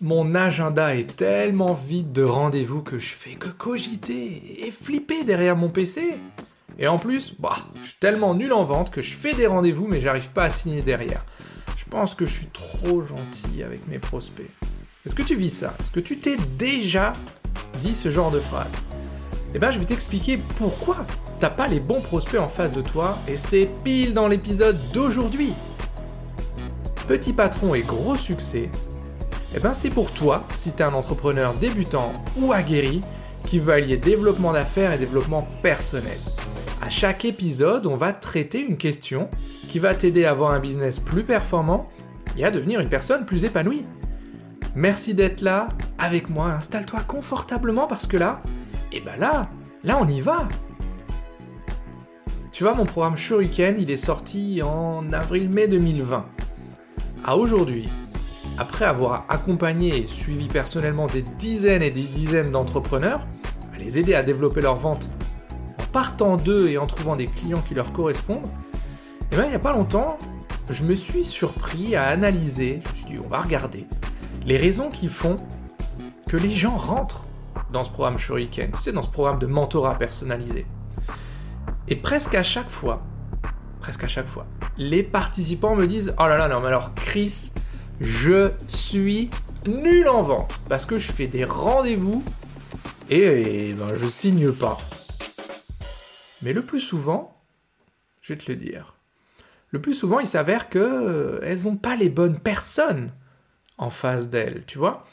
Mon 0.00 0.34
agenda 0.34 0.94
est 0.94 1.16
tellement 1.16 1.74
vide 1.74 2.12
de 2.12 2.22
rendez-vous 2.22 2.82
que 2.82 2.98
je 2.98 3.14
fais 3.14 3.34
que 3.34 3.48
cogiter 3.48 4.66
et 4.66 4.70
flipper 4.70 5.24
derrière 5.24 5.56
mon 5.56 5.70
PC. 5.70 6.16
Et 6.78 6.86
en 6.86 6.98
plus, 6.98 7.34
bah, 7.38 7.56
je 7.82 7.88
suis 7.88 7.98
tellement 7.98 8.34
nul 8.34 8.52
en 8.52 8.64
vente 8.64 8.90
que 8.90 9.00
je 9.00 9.14
fais 9.16 9.32
des 9.34 9.46
rendez-vous 9.46 9.86
mais 9.86 10.00
j'arrive 10.00 10.30
pas 10.32 10.44
à 10.44 10.50
signer 10.50 10.82
derrière. 10.82 11.24
Je 11.76 11.84
pense 11.88 12.14
que 12.14 12.26
je 12.26 12.34
suis 12.34 12.48
trop 12.48 13.00
gentil 13.02 13.62
avec 13.62 13.86
mes 13.88 13.98
prospects. 13.98 14.50
Est-ce 15.04 15.14
que 15.14 15.22
tu 15.22 15.36
vis 15.36 15.50
ça? 15.50 15.74
Est-ce 15.80 15.90
que 15.90 16.00
tu 16.00 16.18
t'es 16.18 16.36
déjà 16.58 17.16
dit 17.80 17.94
ce 17.94 18.10
genre 18.10 18.30
de 18.30 18.40
phrase? 18.40 18.66
Eh 19.54 19.58
ben, 19.58 19.70
je 19.70 19.78
vais 19.78 19.84
t'expliquer 19.84 20.38
pourquoi 20.58 21.06
t'as 21.40 21.48
pas 21.48 21.68
les 21.68 21.80
bons 21.80 22.00
prospects 22.00 22.40
en 22.40 22.48
face 22.48 22.72
de 22.72 22.82
toi 22.82 23.18
et 23.28 23.36
c'est 23.36 23.70
pile 23.84 24.12
dans 24.12 24.28
l'épisode 24.28 24.78
d'aujourd'hui. 24.92 25.54
Petit 27.08 27.32
patron 27.32 27.74
et 27.74 27.82
gros 27.82 28.16
succès, 28.16 28.68
eh 29.54 29.60
ben 29.60 29.74
c'est 29.74 29.90
pour 29.90 30.12
toi 30.12 30.44
si 30.52 30.72
tu 30.72 30.78
es 30.78 30.82
un 30.82 30.94
entrepreneur 30.94 31.54
débutant 31.54 32.12
ou 32.38 32.52
aguerri 32.52 33.02
qui 33.44 33.58
veut 33.58 33.74
allier 33.74 33.96
développement 33.96 34.52
d'affaires 34.52 34.92
et 34.92 34.98
développement 34.98 35.46
personnel. 35.62 36.18
À 36.82 36.90
chaque 36.90 37.24
épisode, 37.24 37.86
on 37.86 37.96
va 37.96 38.12
traiter 38.12 38.60
une 38.60 38.76
question 38.76 39.30
qui 39.68 39.78
va 39.78 39.94
t'aider 39.94 40.24
à 40.24 40.30
avoir 40.30 40.52
un 40.52 40.60
business 40.60 40.98
plus 40.98 41.22
performant 41.22 41.88
et 42.36 42.44
à 42.44 42.50
devenir 42.50 42.80
une 42.80 42.88
personne 42.88 43.24
plus 43.24 43.44
épanouie. 43.44 43.84
Merci 44.74 45.14
d'être 45.14 45.40
là 45.40 45.68
avec 45.98 46.28
moi, 46.28 46.50
installe-toi 46.50 47.00
confortablement 47.06 47.86
parce 47.86 48.06
que 48.06 48.16
là, 48.16 48.42
et 48.92 48.98
eh 48.98 49.00
ben 49.00 49.16
là, 49.16 49.48
là 49.84 49.98
on 50.00 50.06
y 50.06 50.20
va. 50.20 50.48
Tu 52.52 52.64
vois, 52.64 52.74
mon 52.74 52.86
programme 52.86 53.16
Shuriken, 53.16 53.76
il 53.78 53.90
est 53.90 53.96
sorti 53.96 54.62
en 54.62 55.12
avril-mai 55.12 55.68
2020. 55.68 56.26
À 57.24 57.36
aujourd'hui, 57.36 57.88
après 58.58 58.84
avoir 58.84 59.24
accompagné 59.28 59.96
et 59.96 60.06
suivi 60.06 60.48
personnellement 60.48 61.06
des 61.06 61.22
dizaines 61.22 61.82
et 61.82 61.90
des 61.90 62.04
dizaines 62.04 62.50
d'entrepreneurs, 62.50 63.20
à 63.74 63.78
les 63.78 63.98
aider 63.98 64.14
à 64.14 64.22
développer 64.22 64.60
leur 64.60 64.76
vente 64.76 65.10
en 65.78 65.84
partant 65.92 66.36
d'eux 66.36 66.68
et 66.68 66.78
en 66.78 66.86
trouvant 66.86 67.16
des 67.16 67.26
clients 67.26 67.62
qui 67.66 67.74
leur 67.74 67.92
correspondent, 67.92 68.48
eh 69.32 69.36
bien 69.36 69.44
il 69.44 69.50
n'y 69.50 69.56
a 69.56 69.60
pas 69.60 69.72
longtemps, 69.72 70.18
je 70.70 70.84
me 70.84 70.94
suis 70.94 71.24
surpris 71.24 71.96
à 71.96 72.06
analyser, 72.06 72.80
je 72.84 72.90
me 72.90 72.94
suis 72.94 73.04
dit 73.06 73.18
on 73.24 73.28
va 73.28 73.40
regarder, 73.40 73.86
les 74.46 74.56
raisons 74.56 74.90
qui 74.90 75.08
font 75.08 75.38
que 76.28 76.36
les 76.36 76.50
gens 76.50 76.76
rentrent 76.76 77.24
dans 77.72 77.84
ce 77.84 77.90
programme 77.90 78.18
Shuriken, 78.18 78.72
tu 78.72 78.80
sais, 78.80 78.92
dans 78.92 79.02
ce 79.02 79.10
programme 79.10 79.38
de 79.38 79.46
mentorat 79.46 79.96
personnalisé. 79.96 80.66
Et 81.88 81.96
presque 81.96 82.34
à 82.34 82.42
chaque 82.42 82.68
fois, 82.68 83.02
presque 83.80 84.04
à 84.04 84.08
chaque 84.08 84.26
fois, 84.26 84.46
les 84.76 85.02
participants 85.02 85.74
me 85.74 85.86
disent 85.86 86.14
Oh 86.18 86.26
là 86.26 86.36
là, 86.36 86.48
non, 86.48 86.60
mais 86.60 86.68
alors 86.68 86.94
Chris, 86.94 87.52
je 88.00 88.52
suis 88.68 89.30
nul 89.66 90.08
en 90.08 90.22
vente 90.22 90.60
parce 90.68 90.86
que 90.86 90.98
je 90.98 91.10
fais 91.10 91.26
des 91.26 91.44
rendez-vous 91.44 92.22
et, 93.08 93.72
ben, 93.72 93.94
je 93.94 94.06
signe 94.06 94.52
pas. 94.52 94.78
Mais 96.42 96.52
le 96.52 96.64
plus 96.64 96.80
souvent, 96.80 97.40
je 98.20 98.32
vais 98.32 98.38
te 98.38 98.50
le 98.50 98.56
dire, 98.56 98.96
le 99.70 99.80
plus 99.80 99.94
souvent 99.94 100.20
il 100.20 100.26
s'avère 100.26 100.68
que 100.68 100.78
euh, 100.78 101.40
elles 101.42 101.64
n'ont 101.64 101.76
pas 101.76 101.96
les 101.96 102.10
bonnes 102.10 102.38
personnes 102.38 103.10
en 103.78 103.90
face 103.90 104.28
d'elles, 104.28 104.64
tu 104.66 104.78
vois. 104.78 105.06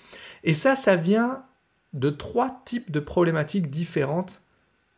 Et 0.44 0.54
ça, 0.54 0.76
ça 0.76 0.96
vient 0.96 1.44
de 1.94 2.10
trois 2.10 2.62
types 2.66 2.92
de 2.92 3.00
problématiques 3.00 3.70
différentes 3.70 4.42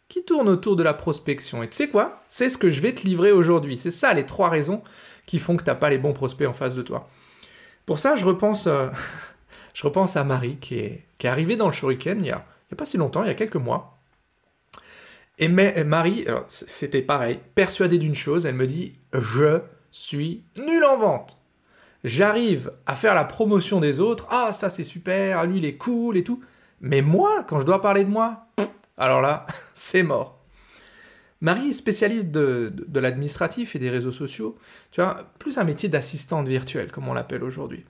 qui 0.08 0.24
tournent 0.24 0.50
autour 0.50 0.76
de 0.76 0.84
la 0.84 0.94
prospection. 0.94 1.64
Et 1.64 1.70
tu 1.70 1.76
sais 1.76 1.90
quoi? 1.90 2.24
C'est 2.30 2.50
ce 2.50 2.58
que 2.58 2.70
je 2.70 2.82
vais 2.82 2.94
te 2.94 3.02
livrer 3.06 3.32
aujourd'hui. 3.32 3.76
C'est 3.76 3.92
ça 3.92 4.14
les 4.14 4.26
trois 4.26 4.50
raisons 4.50 4.84
qui 5.26 5.40
font 5.40 5.58
que 5.58 5.64
tu 5.64 5.70
n'as 5.70 5.76
pas 5.76 5.90
les 5.90 5.98
bons 5.98 6.14
prospects 6.14 6.48
en 6.48 6.54
face 6.54 6.76
de 6.76 6.82
toi. 6.82 7.10
Pour 7.86 8.00
ça, 8.00 8.16
je 8.16 8.26
repense, 8.26 8.68
euh, 8.68 8.90
je 9.74 9.84
repense 9.84 10.18
à 10.18 10.24
Marie 10.24 10.58
qui 10.58 10.80
est, 10.80 11.06
arrivée 11.24 11.56
dans 11.56 11.66
le 11.66 11.72
Shuriken 11.72 12.22
il 12.22 12.28
y, 12.28 12.32
a, 12.32 12.46
pas 12.78 12.86
si 12.86 12.98
longtemps, 12.98 13.24
il 13.24 13.28
y 13.28 13.32
a 13.32 13.36
quelques 13.36 13.56
mois. 13.56 13.98
Et 15.38 15.50
Marie, 15.50 16.26
c'était 16.48 17.02
pareil, 17.02 17.40
persuadée 17.56 17.98
d'une 17.98 18.16
chose, 18.16 18.46
elle 18.46 18.56
me 18.56 18.68
dit 18.68 18.96
Je 19.12 19.62
suis 19.92 20.44
nul 20.56 20.84
en 20.86 20.98
vente. 20.98 21.46
J'arrive 22.06 22.72
à 22.86 22.94
faire 22.94 23.16
la 23.16 23.26
promotion 23.26 23.80
des 23.80 24.00
autres, 24.00 24.28
ah 24.30 24.52
ça 24.52 24.70
c'est 24.70 24.84
super, 24.84 25.44
lui 25.46 25.58
il 25.58 25.66
est 25.66 25.78
cool 25.78 26.18
et 26.18 26.24
tout. 26.24 26.42
Mais 26.80 27.02
moi, 27.02 27.44
quand 27.48 27.60
je 27.60 27.66
dois 27.66 27.82
parler 27.82 28.04
de 28.04 28.10
moi, 28.10 28.46
alors 28.98 29.22
là, 29.22 29.46
c'est 29.74 30.04
mort. 30.04 30.35
Marie 31.42 31.70
est 31.70 31.74
spécialiste 31.74 32.32
de, 32.32 33.00
l'administratif 33.00 33.76
et 33.76 33.80
des 33.80 33.90
réseaux 33.90 34.12
sociaux, 34.12 34.58
tu 34.92 35.02
vois, 35.02 35.16
plus 35.38 35.58
un 35.58 35.64
métier 35.64 35.90
d'assistante 35.90 36.48
virtuelle, 36.48 36.92
comme 36.92 37.08
on 37.08 37.14
l'appelle 37.14 37.44
aujourd'hui. 37.44 37.86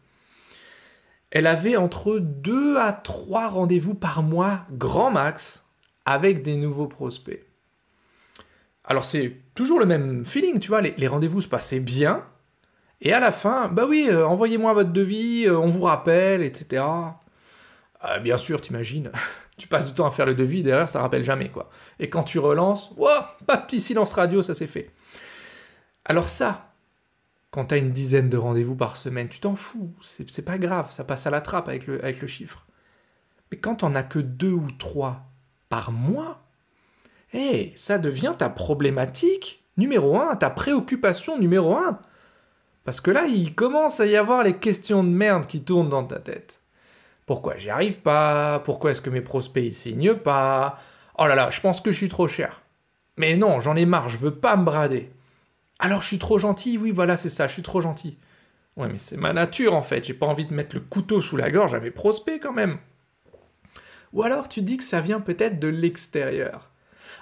Elle 1.32 1.48
avait 1.48 1.78
entre 1.78 2.20
2 2.20 2.78
à 2.78 2.94
3 2.94 3.50
rendez-vous 3.50 3.94
par 3.94 4.24
mois, 4.24 4.66
grand 4.72 5.12
max, 5.12 5.66
avec 6.06 6.42
des 6.42 6.56
nouveaux 6.56 6.88
prospects. 6.88 7.46
Alors 8.84 9.06
c'est 9.06 9.38
toujours 9.56 9.80
le 9.80 9.86
même 9.86 10.26
feeling, 10.26 10.60
tu 10.60 10.70
vois, 10.70 10.82
les, 10.82 11.08
rendez-vous 11.08 11.42
se 11.42 11.48
passaient 11.48 11.80
bien, 11.80 12.24
et 13.02 13.14
à 13.14 13.20
la 13.20 13.32
fin, 13.32 13.68
bah 13.68 13.86
oui, 13.88 14.08
euh, 14.10 14.26
envoyez-moi 14.26 14.74
votre 14.74 14.92
devis, 14.92 15.46
euh, 15.46 15.58
on 15.58 15.68
vous 15.68 15.82
rappelle, 15.82 16.42
etc. 16.42 16.84
Ah, 18.00 18.20
bien 18.20 18.38
sûr, 18.38 18.62
t'imagines, 18.62 19.12
tu 19.58 19.68
passes 19.68 19.88
du 19.88 19.94
temps 19.94 20.06
à 20.06 20.12
faire 20.12 20.26
le 20.26 20.36
devis, 20.36 20.64
derrière 20.64 20.90
ça 20.90 21.02
rappelle 21.02 21.24
jamais 21.24 21.50
quoi. 21.50 21.70
Et 22.00 22.10
quand 22.10 22.24
tu 22.24 22.40
relances, 22.40 22.92
wow, 22.98 23.10
pas 23.46 23.58
petit 23.58 23.80
silence 23.80 24.14
radio, 24.14 24.44
ça 24.44 24.54
c'est 24.54 24.68
fait. 24.68 24.92
Alors 26.06 26.28
ça, 26.28 26.74
quand 27.52 27.66
t'as 27.66 27.78
une 27.78 27.92
dizaine 27.92 28.30
de 28.30 28.38
rendez-vous 28.38 28.76
par 28.76 28.98
semaine, 28.98 29.30
tu 29.30 29.40
t'en 29.40 29.56
fous, 29.56 29.94
c'est 30.02 30.46
pas 30.46 30.58
grave, 30.58 30.92
ça 30.92 31.04
passe 31.04 31.26
à 31.26 31.30
la 31.30 31.42
trappe 31.42 31.70
avec 31.70 31.88
le, 31.88 32.04
avec 32.04 32.22
le 32.22 32.28
chiffre. 32.28 32.66
Mais 33.52 33.58
quand 33.58 33.76
t'en 33.76 33.96
as 33.96 34.04
que 34.04 34.20
deux 34.20 34.52
ou 34.52 34.72
trois 34.72 35.24
par 35.70 35.92
mois, 35.92 36.44
hé, 37.34 37.72
ça 37.76 37.98
devient 37.98 38.34
ta 38.38 38.50
problématique 38.50 39.64
numéro 39.78 40.20
un, 40.20 40.36
ta 40.36 40.50
préoccupation 40.50 41.40
numéro 41.40 41.76
un. 41.76 42.00
Parce 42.84 43.02
que 43.02 43.12
là, 43.12 43.26
il 43.26 43.56
commence 43.56 44.00
à 44.00 44.06
y 44.06 44.16
avoir 44.16 44.44
les 44.44 44.58
questions 44.58 45.04
de 45.04 45.10
merde 45.10 45.48
qui 45.48 45.64
tournent 45.64 45.90
dans 45.90 46.04
ta 46.04 46.20
tête. 46.20 46.62
Pourquoi 47.26 47.58
j'y 47.58 47.70
arrive 47.70 48.02
pas? 48.02 48.60
Pourquoi 48.60 48.92
est-ce 48.92 49.02
que 49.02 49.10
mes 49.10 49.22
prospects 49.22 49.64
ils 49.64 49.74
signent 49.74 50.16
pas? 50.16 50.80
Oh 51.18 51.26
là 51.26 51.36
là, 51.36 51.50
je 51.50 51.62
pense 51.62 51.82
que 51.82 51.92
je 51.92 51.98
suis 51.98 52.10
trop 52.10 52.28
cher. 52.28 52.62
Mais 53.18 53.36
non, 53.36 53.60
j'en 53.62 53.76
ai 53.76 53.86
marre, 53.86 54.10
je 54.10 54.18
veux 54.18 54.36
pas 54.36 54.56
me 54.58 54.66
brader. 54.66 55.12
Alors 55.80 56.02
je 56.02 56.08
suis 56.08 56.20
trop 56.20 56.38
gentil, 56.38 56.78
oui 56.78 56.92
voilà 56.92 57.18
c'est 57.18 57.30
ça, 57.30 57.48
je 57.48 57.54
suis 57.54 57.62
trop 57.62 57.82
gentil. 57.82 58.18
Ouais 58.78 58.88
mais 58.90 58.98
c'est 58.98 59.18
ma 59.18 59.34
nature 59.34 59.74
en 59.74 59.82
fait, 59.82 60.06
j'ai 60.06 60.14
pas 60.14 60.26
envie 60.26 60.46
de 60.46 60.54
mettre 60.54 60.76
le 60.76 60.82
couteau 60.82 61.22
sous 61.22 61.38
la 61.38 61.52
gorge 61.52 61.74
à 61.74 61.80
mes 61.80 61.92
prospects 61.92 62.42
quand 62.42 62.54
même. 62.54 62.78
Ou 64.14 64.24
alors 64.24 64.48
tu 64.48 64.62
dis 64.62 64.78
que 64.78 64.84
ça 64.84 65.02
vient 65.02 65.20
peut-être 65.20 65.60
de 65.60 65.68
l'extérieur. 65.68 66.72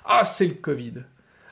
Ah 0.06 0.24
c'est 0.24 0.48
le 0.48 0.56
Covid. 0.56 1.04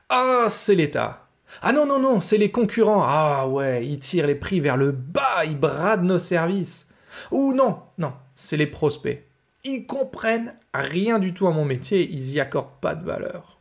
Ah 0.09 0.45
c'est 0.50 0.75
l'État. 0.75 1.28
Ah 1.62 1.72
non 1.72 1.85
non 1.85 2.00
non, 2.00 2.19
c'est 2.22 2.38
les 2.38 2.51
concurrents. 2.51 3.03
Ah 3.03 3.47
ouais, 3.47 3.85
ils 3.85 4.00
tirent 4.00 4.28
les 4.28 4.35
prix 4.35 4.59
vers 4.59 4.78
le 4.78 4.91
bas, 4.91 5.45
ils 5.45 5.59
bradent 5.59 6.03
nos 6.03 6.19
services. 6.19 6.89
Ou 7.31 7.53
non, 7.53 7.81
non, 7.97 8.13
c'est 8.41 8.57
les 8.57 8.68
prospects. 8.68 9.24
Ils 9.63 9.85
comprennent 9.85 10.56
rien 10.74 11.19
du 11.19 11.34
tout 11.34 11.46
à 11.46 11.52
mon 11.52 11.63
métier, 11.63 12.09
ils 12.09 12.31
y 12.31 12.40
accordent 12.40 12.79
pas 12.81 12.96
de 12.96 13.06
valeur. 13.06 13.59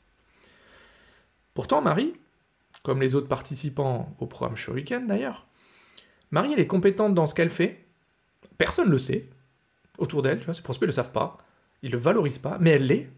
Pourtant, 1.52 1.82
Marie, 1.82 2.14
comme 2.82 3.02
les 3.02 3.14
autres 3.14 3.28
participants 3.28 4.14
au 4.20 4.26
programme 4.26 4.56
Shuriken 4.56 5.06
d'ailleurs, 5.06 5.46
Marie, 6.30 6.54
elle 6.54 6.60
est 6.60 6.66
compétente 6.66 7.14
dans 7.14 7.26
ce 7.26 7.34
qu'elle 7.34 7.50
fait. 7.50 7.84
Personne 8.56 8.86
ne 8.86 8.92
le 8.92 8.98
sait 8.98 9.28
autour 9.98 10.22
d'elle, 10.22 10.38
tu 10.38 10.46
vois, 10.46 10.54
ses 10.54 10.62
prospects 10.62 10.86
ne 10.86 10.92
le 10.92 10.92
savent 10.92 11.12
pas, 11.12 11.36
ils 11.82 11.90
le 11.90 11.98
valorisent 11.98 12.38
pas, 12.38 12.56
mais 12.58 12.70
elle 12.70 12.86
l'est. 12.86 13.10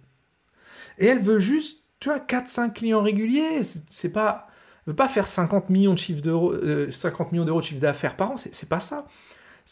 Et 0.98 1.06
elle 1.06 1.20
veut 1.20 1.38
juste, 1.38 1.84
tu 2.00 2.08
vois, 2.08 2.18
4-5 2.18 2.72
clients 2.72 3.02
réguliers, 3.02 3.62
c'est 3.62 4.12
pas. 4.12 4.48
Elle 4.84 4.90
veut 4.90 4.96
pas 4.96 5.06
faire 5.06 5.28
50 5.28 5.70
millions 5.70 5.94
de 5.94 5.98
chiffre 5.98 6.22
d'euros, 6.22 6.54
50 6.90 7.32
euh, 7.32 7.44
d'euros 7.44 7.60
de 7.60 7.64
chiffre 7.64 7.80
d'affaires 7.80 8.16
par 8.16 8.32
an, 8.32 8.36
c'est 8.36 8.68
pas 8.68 8.80
ça 8.80 9.06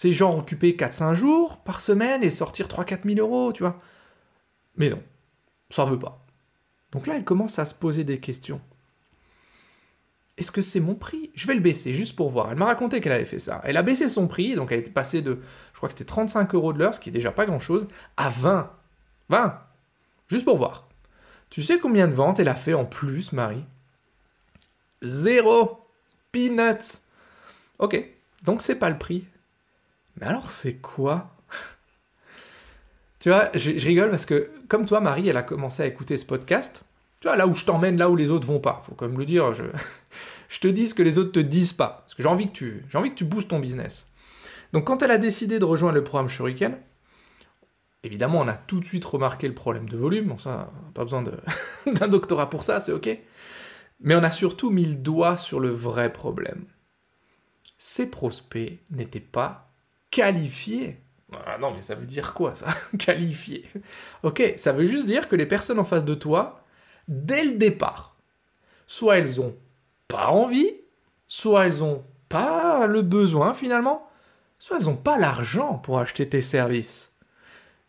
c'est 0.01 0.15
genre 0.15 0.39
occuper 0.39 0.73
4-5 0.73 1.13
jours 1.13 1.61
par 1.61 1.79
semaine 1.79 2.25
et 2.25 2.31
sortir 2.31 2.69
3-4 2.69 3.01
000 3.05 3.19
euros, 3.19 3.53
tu 3.53 3.63
vois. 3.63 3.79
Mais 4.77 4.89
non, 4.89 5.03
ça 5.69 5.85
veut 5.85 5.99
pas. 5.99 6.25
Donc 6.91 7.07
là, 7.07 7.17
elle 7.17 7.25
commence 7.25 7.59
à 7.59 7.67
se 7.67 7.75
poser 7.75 8.03
des 8.03 8.19
questions. 8.19 8.63
Est-ce 10.39 10.53
que 10.53 10.63
c'est 10.63 10.81
mon 10.81 10.95
prix? 10.95 11.31
Je 11.35 11.47
vais 11.47 11.53
le 11.53 11.61
baisser 11.61 11.93
juste 11.93 12.17
pour 12.17 12.31
voir. 12.31 12.51
Elle 12.51 12.57
m'a 12.57 12.65
raconté 12.65 13.03
qu'elle 13.03 13.13
avait 13.13 13.27
fait 13.27 13.39
ça. 13.39 13.61
Elle 13.63 13.77
a 13.77 13.83
baissé 13.83 14.09
son 14.09 14.27
prix, 14.27 14.55
donc 14.55 14.73
elle 14.73 14.79
est 14.79 14.89
passée 14.89 15.21
de, 15.21 15.39
je 15.73 15.77
crois 15.77 15.91
que 15.91 15.93
c'était 15.93 16.07
35 16.07 16.55
euros 16.55 16.73
de 16.73 16.79
l'heure, 16.79 16.95
ce 16.95 17.01
qui 17.01 17.11
est 17.11 17.13
déjà 17.13 17.31
pas 17.31 17.45
grand-chose, 17.45 17.87
à 18.17 18.31
20. 18.31 18.73
20 19.29 19.61
Juste 20.29 20.47
pour 20.47 20.57
voir. 20.57 20.89
Tu 21.51 21.61
sais 21.61 21.79
combien 21.79 22.09
de 22.09 22.15
ventes 22.15 22.41
elle 22.41 22.49
a 22.49 22.55
fait 22.55 22.73
en 22.73 22.87
plus, 22.87 23.33
Marie? 23.33 23.67
Zéro 25.03 25.83
Peanuts 26.33 27.01
Ok, 27.79 28.03
donc 28.47 28.63
c'est 28.63 28.77
pas 28.79 28.89
le 28.89 28.97
prix. 28.97 29.27
Mais 30.21 30.27
alors, 30.27 30.51
c'est 30.51 30.77
quoi? 30.77 31.35
Tu 33.21 33.29
vois, 33.29 33.51
je, 33.55 33.71
rigole 33.87 34.11
parce 34.11 34.27
que, 34.27 34.51
comme 34.69 34.87
toi, 34.87 35.01
Marie, 35.01 35.29
elle 35.29 35.37
a 35.37 35.43
commencé 35.43 35.83
à 35.83 35.87
écouter 35.87 36.17
ce 36.17 36.25
podcast. 36.25 36.87
Tu 37.21 37.29
vois, 37.29 37.37
là 37.37 37.47
où 37.47 37.55
je 37.55 37.65
t'emmène, 37.65 37.99
là 37.99 38.09
où 38.09 38.17
les 38.17 38.31
autres 38.31 38.47
vont 38.47 38.61
pas. 38.61 38.83
Faut 38.87 38.95
quand 38.95 39.07
même 39.07 39.19
le 39.19 39.27
dire. 39.27 39.53
Je, 39.53 39.65
te 40.61 40.69
dis 40.69 40.89
ce 40.89 40.95
que 40.95 41.03
les 41.03 41.19
autres 41.19 41.33
te 41.33 41.41
disent 41.41 41.73
pas. 41.73 42.01
Parce 42.01 42.15
que 42.15 42.23
j'ai 42.23 42.29
envie 42.29 42.47
que 42.47 42.53
tu, 42.53 42.85
j'ai 42.91 43.25
boostes 43.25 43.49
ton 43.49 43.61
business. 43.61 44.11
Donc 44.73 44.87
quand 44.87 45.03
elle 45.03 45.11
a 45.11 45.19
décidé 45.19 45.59
de 45.59 45.65
rejoindre 45.65 45.97
le 45.97 46.05
programme 46.05 46.29
Shuriken, 46.29 46.77
évidemment 48.05 48.39
on 48.41 48.49
a 48.49 48.57
tout 48.57 48.79
de 48.79 48.85
suite 48.85 49.05
remarqué 49.05 49.49
le 49.49 49.55
problème 49.55 49.89
de 49.89 49.97
volume, 49.97 50.27
bon 50.27 50.39
ça, 50.39 50.71
pas 50.95 51.03
besoin 51.03 51.25
d'un 51.87 52.09
doctorat 52.09 52.49
pour 52.49 52.63
ça, 52.63 52.79
c'est 52.79 52.93
ok. 52.93 53.19
Mais 54.01 54.15
on 54.15 54.23
a 54.23 54.31
surtout 54.31 54.71
mis 54.71 54.87
le 54.87 54.95
doigt 54.95 55.37
sur 55.37 55.59
le 55.61 55.71
vrai 55.71 56.13
problème. 56.13 56.67
Ces 57.79 58.11
prospects 58.11 58.79
n'étaient 58.91 59.19
pas 59.19 59.70
qualifiés. 60.11 61.01
Ah 61.47 61.59
non, 61.59 61.73
mais 61.73 61.83
ça 61.83 61.95
veut 61.95 62.07
dire 62.07 62.35
quoi 62.35 62.55
ça? 62.55 62.69
Qualifiés. 62.99 63.65
Ok, 64.23 64.55
ça 64.57 64.73
veut 64.73 64.87
juste 64.87 65.07
dire 65.07 65.29
que 65.29 65.37
les 65.37 65.47
personnes 65.47 65.79
en 65.79 65.85
face 65.85 66.05
de 66.05 66.15
toi, 66.15 66.65
dès 67.09 67.45
le 67.45 67.53
départ, 67.53 68.17
soit 68.87 69.19
elles 69.19 69.41
ont 69.41 69.57
pas 70.09 70.29
envie, 70.29 70.71
soit 71.29 71.67
elles 71.67 71.85
ont 71.85 72.05
pas 72.29 72.87
le 72.87 73.03
besoin 73.03 73.55
finalement, 73.55 74.09
soit 74.59 74.79
elles 74.79 74.91
ont 74.91 74.97
pas 74.97 75.19
l'argent 75.19 75.75
pour 75.75 76.01
acheter 76.01 76.29
tes 76.29 76.41
services. 76.41 77.13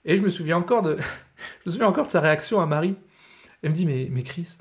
Et 0.06 0.18
je 0.18 0.22
me 0.22 0.30
souviens 0.30 0.58
encore 0.58 0.84
de, 0.84 0.98
je 1.62 1.70
me 1.70 1.72
souviens 1.72 1.88
encore 1.88 2.06
de 2.06 2.12
sa 2.12 2.22
réaction 2.22 2.62
à 2.62 2.66
Marie. 2.66 2.96
Elle 3.64 3.72
me 3.72 3.76
dit 3.76 3.86
mais, 3.86 4.08
mais 4.12 4.24
Chris, 4.24 4.58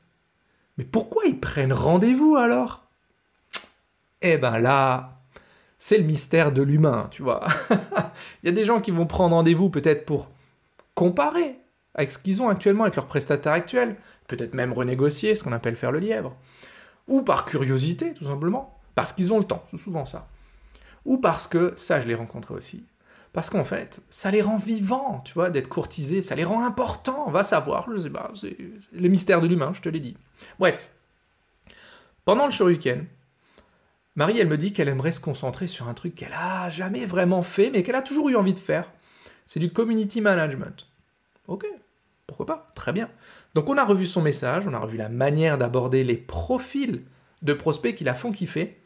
mais 0.78 0.84
pourquoi 0.84 1.24
ils 1.26 1.38
prennent 1.38 1.72
rendez-vous 1.72 2.36
alors? 2.36 2.86
Eh 4.22 4.38
ben 4.38 4.58
là, 4.58 5.19
c'est 5.82 5.96
le 5.96 6.04
mystère 6.04 6.52
de 6.52 6.60
l'humain, 6.60 7.08
tu 7.10 7.22
vois. 7.22 7.42
Il 8.42 8.46
y 8.46 8.48
a 8.50 8.52
des 8.52 8.64
gens 8.64 8.82
qui 8.82 8.90
vont 8.90 9.06
prendre 9.06 9.34
rendez-vous 9.34 9.70
peut-être 9.70 10.04
pour 10.04 10.28
comparer 10.94 11.58
avec 11.94 12.10
ce 12.10 12.18
qu'ils 12.18 12.42
ont 12.42 12.50
actuellement 12.50 12.84
avec 12.84 12.96
leur 12.96 13.06
prestataire 13.06 13.52
actuel, 13.52 13.96
peut-être 14.28 14.54
même 14.54 14.74
renégocier, 14.74 15.34
ce 15.34 15.42
qu'on 15.42 15.52
appelle 15.52 15.76
faire 15.76 15.90
le 15.90 15.98
lièvre, 15.98 16.36
ou 17.08 17.22
par 17.22 17.46
curiosité, 17.46 18.12
tout 18.12 18.24
simplement, 18.24 18.78
parce 18.94 19.14
qu'ils 19.14 19.32
ont 19.32 19.38
le 19.38 19.44
temps, 19.44 19.64
c'est 19.66 19.78
souvent 19.78 20.04
ça, 20.04 20.28
ou 21.06 21.16
parce 21.16 21.46
que, 21.46 21.72
ça 21.76 21.98
je 21.98 22.06
l'ai 22.06 22.14
rencontré 22.14 22.52
aussi, 22.52 22.84
parce 23.32 23.48
qu'en 23.48 23.64
fait, 23.64 24.02
ça 24.10 24.30
les 24.30 24.42
rend 24.42 24.58
vivants, 24.58 25.22
tu 25.24 25.32
vois, 25.32 25.48
d'être 25.48 25.68
courtisés, 25.68 26.20
ça 26.20 26.34
les 26.34 26.44
rend 26.44 26.62
importants, 26.64 27.30
va 27.30 27.42
savoir, 27.42 27.88
je 27.90 28.02
sais 28.02 28.10
pas, 28.10 28.30
c'est 28.34 28.56
le 28.92 29.08
mystère 29.08 29.40
de 29.40 29.46
l'humain, 29.46 29.72
je 29.72 29.80
te 29.80 29.88
l'ai 29.88 30.00
dit. 30.00 30.16
Bref, 30.58 30.90
pendant 32.26 32.44
le 32.44 32.50
shuriken, 32.50 33.06
Marie, 34.20 34.38
elle 34.38 34.48
me 34.48 34.58
dit 34.58 34.74
qu'elle 34.74 34.90
aimerait 34.90 35.12
se 35.12 35.20
concentrer 35.20 35.66
sur 35.66 35.88
un 35.88 35.94
truc 35.94 36.14
qu'elle 36.14 36.34
a 36.34 36.68
jamais 36.68 37.06
vraiment 37.06 37.40
fait, 37.40 37.70
mais 37.70 37.82
qu'elle 37.82 37.94
a 37.94 38.02
toujours 38.02 38.28
eu 38.28 38.36
envie 38.36 38.52
de 38.52 38.58
faire. 38.58 38.92
C'est 39.46 39.60
du 39.60 39.72
community 39.72 40.20
management. 40.20 40.86
Ok, 41.48 41.64
pourquoi 42.26 42.44
pas 42.44 42.70
Très 42.74 42.92
bien. 42.92 43.08
Donc 43.54 43.70
on 43.70 43.78
a 43.78 43.84
revu 43.86 44.04
son 44.04 44.20
message, 44.20 44.66
on 44.66 44.74
a 44.74 44.78
revu 44.78 44.98
la 44.98 45.08
manière 45.08 45.56
d'aborder 45.56 46.04
les 46.04 46.18
profils 46.18 47.02
de 47.40 47.54
prospects 47.54 47.96
qui 47.96 48.04
la 48.04 48.12
font 48.12 48.30
kiffer. 48.30 48.78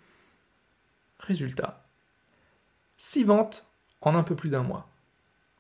Résultat, 1.19 1.82
6 2.98 3.25
ventes 3.25 3.66
en 4.02 4.14
un 4.14 4.22
peu 4.22 4.37
plus 4.37 4.50
d'un 4.50 4.62
mois. 4.62 4.87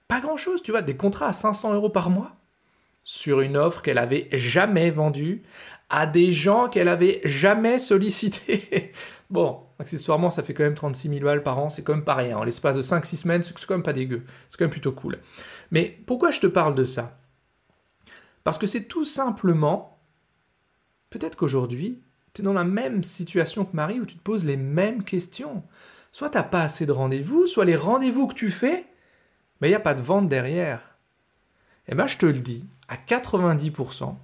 Pas 0.06 0.20
grand-chose, 0.20 0.62
tu 0.62 0.70
vois, 0.70 0.82
des 0.82 0.96
contrats 0.96 1.26
à 1.26 1.32
500 1.32 1.74
euros 1.74 1.90
par 1.90 2.10
mois 2.10 2.36
sur 3.02 3.40
une 3.40 3.56
offre 3.56 3.82
qu'elle 3.82 3.98
avait 3.98 4.28
jamais 4.30 4.90
vendue 4.90 5.42
à 5.90 6.06
des 6.06 6.32
gens 6.32 6.68
qu'elle 6.68 6.88
avait 6.88 7.20
jamais 7.24 7.78
sollicités. 7.78 8.92
Bon, 9.34 9.60
accessoirement, 9.80 10.30
ça 10.30 10.44
fait 10.44 10.54
quand 10.54 10.62
même 10.62 10.76
36 10.76 11.08
000 11.08 11.20
balles 11.24 11.42
par 11.42 11.58
an, 11.58 11.68
c'est 11.68 11.82
quand 11.82 11.94
même 11.94 12.04
pas 12.04 12.14
rien. 12.14 12.38
En 12.38 12.44
l'espace 12.44 12.76
de 12.76 12.82
5-6 12.82 13.16
semaines, 13.16 13.42
c'est 13.42 13.52
quand 13.66 13.74
même 13.74 13.82
pas 13.82 13.92
dégueu. 13.92 14.22
C'est 14.48 14.56
quand 14.56 14.64
même 14.64 14.70
plutôt 14.70 14.92
cool. 14.92 15.18
Mais 15.72 15.98
pourquoi 16.06 16.30
je 16.30 16.38
te 16.38 16.46
parle 16.46 16.76
de 16.76 16.84
ça? 16.84 17.18
Parce 18.44 18.58
que 18.58 18.68
c'est 18.68 18.84
tout 18.84 19.04
simplement, 19.04 19.98
peut-être 21.10 21.36
qu'aujourd'hui, 21.36 22.00
tu 22.32 22.42
es 22.42 22.44
dans 22.44 22.52
la 22.52 22.64
même 22.64 23.02
situation 23.02 23.64
que 23.64 23.74
Marie 23.74 23.98
où 23.98 24.06
tu 24.06 24.16
te 24.16 24.22
poses 24.22 24.44
les 24.44 24.56
mêmes 24.56 25.02
questions. 25.02 25.64
Soit 26.12 26.30
tu 26.30 26.38
n'as 26.38 26.44
pas 26.44 26.62
assez 26.62 26.86
de 26.86 26.92
rendez-vous, 26.92 27.48
soit 27.48 27.64
les 27.64 27.74
rendez-vous 27.74 28.28
que 28.28 28.34
tu 28.34 28.50
fais, 28.50 28.86
mais 29.60 29.66
il 29.66 29.72
n'y 29.72 29.76
a 29.76 29.80
pas 29.80 29.94
de 29.94 30.02
vente 30.02 30.28
derrière. 30.28 30.80
Eh 31.88 31.96
bien, 31.96 32.06
je 32.06 32.18
te 32.18 32.26
le 32.26 32.38
dis, 32.38 32.68
à 32.88 32.96
90%, 32.96 34.14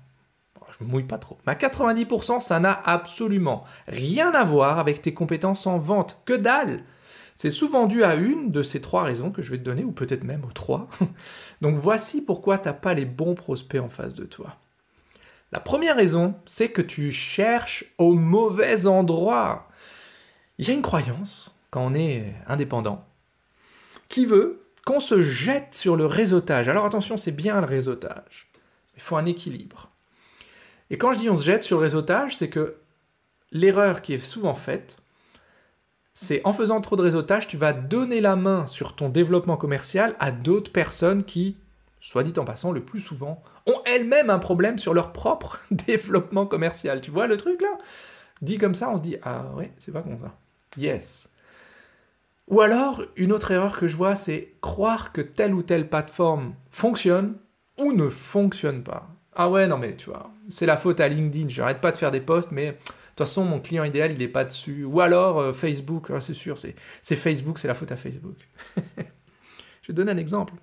je 0.79 0.85
me 0.85 0.91
mouille 0.91 1.05
pas 1.05 1.19
trop, 1.19 1.39
mais 1.47 1.53
à 1.53 1.57
90%, 1.57 2.41
ça 2.41 2.61
n'a 2.61 2.73
absolument 2.85 3.65
rien 3.89 4.31
à 4.33 4.45
voir 4.45 4.79
avec 4.79 5.03
tes 5.03 5.15
compétences 5.15 5.67
en 5.67 5.79
vente. 5.79 6.23
Que 6.25 6.35
dalle 6.35 6.85
C'est 7.35 7.51
souvent 7.51 7.87
dû 7.87 8.05
à 8.05 8.15
une 8.15 8.51
de 8.53 8.63
ces 8.63 8.81
trois 8.81 9.03
raisons 9.03 9.31
que 9.31 9.43
je 9.43 9.51
vais 9.51 9.59
te 9.59 9.63
donner, 9.63 9.85
ou 9.85 9.93
peut-être 9.93 10.25
même 10.25 10.45
aux 10.45 10.53
trois. 10.53 10.89
Donc 11.61 11.77
voici 11.77 12.23
pourquoi 12.23 12.59
tu 12.59 12.69
n'as 12.69 12.75
pas 12.75 12.95
les 12.95 13.07
bons 13.07 13.35
prospects 13.35 13.81
en 13.81 13.89
face 13.89 14.15
de 14.15 14.25
toi. 14.25 14.57
La 15.53 15.61
première 15.61 15.97
raison, 15.97 16.35
c'est 16.47 16.71
que 16.71 16.83
tu 16.83 17.11
cherches 17.11 17.85
au 17.99 18.15
mauvais 18.15 18.87
endroit. 18.87 19.69
Il 20.59 20.69
y 20.69 20.71
a 20.71 20.75
une 20.75 20.83
croyance, 20.83 21.55
quand 21.71 21.85
on 21.85 21.95
est 21.95 22.35
indépendant, 22.47 23.05
qui 24.09 24.27
veut 24.27 24.63
qu'on 24.85 25.01
se 25.01 25.23
jette 25.23 25.75
sur 25.75 25.97
le 25.97 26.07
réseautage. 26.07 26.69
Alors 26.69 26.85
attention, 26.85 27.17
c'est 27.17 27.33
bien 27.33 27.61
le 27.61 27.67
réseautage. 27.67 28.51
Il 28.97 29.03
faut 29.03 29.17
un 29.17 29.27
équilibre. 29.27 29.90
Et 30.91 30.99
quand 30.99 31.13
je 31.13 31.19
dis 31.19 31.31
on 31.31 31.37
se 31.37 31.45
jette 31.45 31.63
sur 31.63 31.79
le 31.79 31.85
réseautage, 31.85 32.37
c'est 32.37 32.51
que 32.51 32.77
l'erreur 33.53 34.03
qui 34.03 34.15
est 34.15 34.25
souvent 34.25 34.55
faite, 34.55 34.99
c'est 36.15 36.41
en 36.45 36.53
faisant 36.53 36.81
trop 36.81 36.97
de 36.97 37.03
réseautage, 37.03 37.47
tu 37.47 37.57
vas 37.57 37.73
donner 37.73 38.21
la 38.21 38.37
main 38.37 38.67
sur 38.67 38.95
ton 38.95 39.09
développement 39.09 39.57
commercial 39.57 40.17
à 40.19 40.33
d'autres 40.33 40.73
personnes 40.73 41.25
qui, 41.25 41.57
soit 42.01 42.25
dit 42.25 42.39
en 42.39 42.45
passant, 42.45 42.73
le 42.73 42.85
plus 42.85 43.01
souvent, 43.01 43.43
ont 43.67 43.81
elles-mêmes 43.87 44.31
un 44.31 44.39
problème 44.39 44.79
sur 44.79 44.93
leur 44.93 45.13
propre 45.13 45.61
développement 45.71 46.47
commercial. 46.47 47.01
Tu 47.01 47.11
vois 47.11 47.27
le 47.27 47.37
truc 47.37 47.63
là? 47.63 47.79
Dit 48.43 48.59
comme 48.59 48.75
ça, 48.75 48.91
on 48.91 48.97
se 48.97 49.03
dit 49.03 49.17
Ah 49.23 49.47
ouais, 49.57 49.73
c'est 49.79 49.93
pas 49.93 50.03
comme 50.03 50.19
ça. 50.19 50.35
Yes. 50.77 51.31
Ou 52.49 52.61
alors, 52.61 53.03
une 53.17 53.33
autre 53.33 53.53
erreur 53.53 53.79
que 53.79 53.87
je 53.87 53.97
vois, 53.97 54.17
c'est 54.17 54.55
croire 54.61 55.13
que 55.13 55.21
telle 55.21 55.55
ou 55.55 55.63
telle 55.63 55.89
plateforme 55.89 56.55
fonctionne 56.71 57.37
ou 57.79 57.93
ne 57.93 58.09
fonctionne 58.09 58.83
pas. 58.83 59.09
Ah 59.35 59.49
ouais, 59.49 59.67
non 59.67 59.79
mais 59.79 59.95
tu 59.97 60.11
vois, 60.11 60.33
c'est 60.49 60.67
la 60.67 60.77
faute 60.77 61.01
à 61.01 61.09
LinkedIn, 61.09 61.49
j'arrête 61.49 61.81
pas 61.81 61.93
de 61.93 61.97
faire 61.97 62.11
des 62.11 62.21
posts, 62.21 62.51
mais 62.51 62.73
de 62.73 62.77
toute 62.77 63.19
façon, 63.19 63.45
mon 63.45 63.61
client 63.61 63.85
idéal, 63.85 64.13
il 64.13 64.19
n'est 64.19 64.29
pas 64.29 64.45
dessus. 64.45 64.85
Ou 64.85 65.01
alors 65.01 65.39
euh, 65.39 65.53
Facebook, 65.53 66.11
c'est 66.21 66.35
sûr, 66.35 66.59
c'est 66.59 67.17
Facebook, 67.17 67.59
c'est 67.59 67.69
la 67.69 67.75
faute 67.75 67.93
à 67.93 67.97
Facebook. 67.97 68.37
Je 69.83 69.89
vais 69.89 69.95
donner 69.95 70.13
un 70.13 70.17
exemple. 70.17 70.55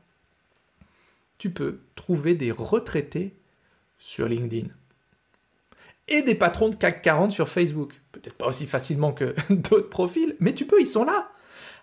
Tu 1.37 1.51
peux 1.51 1.79
trouver 1.95 2.35
des 2.35 2.51
retraités 2.51 3.37
sur 3.97 4.27
LinkedIn 4.27 4.67
et 6.07 6.21
des 6.21 6.35
patrons 6.35 6.69
de 6.69 6.75
CAC 6.75 7.01
40 7.01 7.31
sur 7.31 7.49
Facebook. 7.49 7.93
Peut-être 8.11 8.35
pas 8.35 8.47
aussi 8.47 8.65
facilement 8.65 9.11
que 9.11 9.35
d'autres 9.53 9.89
profils, 9.89 10.35
mais 10.39 10.53
tu 10.53 10.65
peux, 10.65 10.79
ils 10.81 10.87
sont 10.87 11.05
là. 11.05 11.29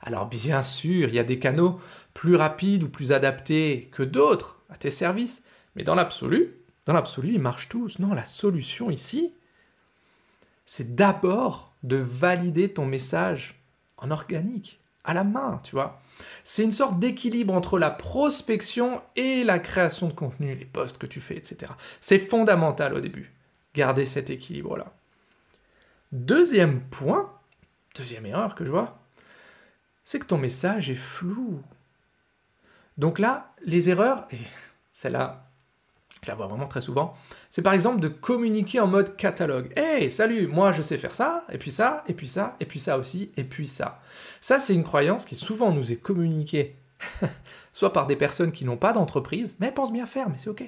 Alors 0.03 0.27
bien 0.27 0.63
sûr, 0.63 1.09
il 1.09 1.15
y 1.15 1.19
a 1.19 1.25
des 1.25 1.39
canaux 1.39 1.81
plus 2.13 2.37
rapides 2.37 2.83
ou 2.83 2.89
plus 2.89 3.13
adaptés 3.13 3.89
que 3.93 4.03
d'autres 4.03 4.61
à 4.69 4.77
tes 4.77 4.91
services, 4.91 5.43
mais 5.77 5.85
dans 5.85 5.95
l'absolu, 5.95 6.55
dans 6.87 6.93
l'absolu, 6.93 7.33
ils 7.35 7.41
marchent 7.41 7.69
tous. 7.69 7.99
Non, 7.99 8.15
la 8.15 8.25
solution 8.25 8.91
ici, 8.91 9.33
c'est 10.67 10.95
d'abord 10.95 11.73
de 11.83 11.97
valider 11.97 12.73
ton 12.73 12.87
message 12.87 13.61
en 13.97 14.11
organique, 14.11 14.81
à 15.05 15.15
la 15.15 15.25
main, 15.25 15.61
tu 15.63 15.73
vois. 15.73 16.01
C'est 16.45 16.65
une 16.65 16.73
sorte 16.73 16.99
d'équilibre 16.99 17.55
entre 17.55 17.79
la 17.79 17.91
prospection 17.91 19.03
et 19.17 19.45
la 19.45 19.59
création 19.59 20.09
de 20.09 20.13
contenu, 20.13 20.55
les 20.55 20.65
posts 20.65 20.99
que 20.99 21.07
tu 21.07 21.21
fais, 21.21 21.37
etc. 21.37 21.73
C'est 22.01 22.19
fondamental 22.19 22.95
au 22.95 23.01
début, 23.01 23.33
garder 23.75 24.05
cet 24.05 24.31
équilibre-là. 24.31 24.93
Deuxième 26.13 26.81
point, 26.81 27.33
deuxième 27.97 28.27
erreur 28.27 28.55
que 28.55 28.65
je 28.65 28.71
vois, 28.71 28.99
c'est 30.05 30.19
que 30.19 30.27
ton 30.27 30.39
message 30.39 30.91
est 30.91 30.95
flou. 30.95 31.63
Donc 32.99 33.19
là, 33.19 33.53
les 33.65 33.91
erreurs, 33.91 34.27
et 34.31 34.39
celle-là, 34.93 35.51
je 36.25 36.31
la 36.31 36.35
vois 36.35 36.47
vraiment 36.47 36.67
très 36.67 36.81
souvent, 36.81 37.15
c'est 37.51 37.63
par 37.63 37.75
exemple 37.75 38.01
de 38.01 38.09
communiquer 38.09 38.81
en 38.81 38.87
mode 38.87 39.15
catalogue. 39.17 39.73
Hey, 39.77 40.11
salut, 40.11 40.47
moi 40.47 40.73
je 40.73 40.83
sais 40.83 40.97
faire 40.97 41.15
ça, 41.15 41.45
et 41.53 41.59
puis 41.59 41.71
ça, 41.71 42.03
et 42.09 42.15
puis 42.15 42.27
ça, 42.27 42.57
et 42.61 42.65
puis 42.65 42.79
ça 42.79 42.99
aussi, 42.99 43.31
et 43.37 43.45
puis 43.45 43.67
ça. 43.67 44.01
Ça, 44.41 44.59
c'est 44.59 44.75
une 44.75 44.85
croyance 44.85 45.25
qui 45.25 45.37
souvent 45.37 45.71
nous 45.73 45.93
est 45.93 45.97
communiquée, 45.97 46.77
soit 47.73 47.93
par 47.93 48.07
des 48.07 48.17
personnes 48.17 48.53
qui 48.53 48.65
n'ont 48.65 48.79
pas 48.79 48.93
d'entreprise, 48.93 49.57
mais 49.61 49.67
elles 49.67 49.75
pensent 49.75 49.93
bien 49.93 50.07
faire, 50.07 50.31
mais 50.31 50.39
c'est 50.39 50.51
ok, 50.51 50.65